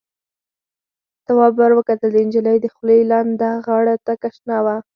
[1.25, 4.75] تواب ور وکتل، د نجلۍ دخولې لنده غاړه تکه شنه وه.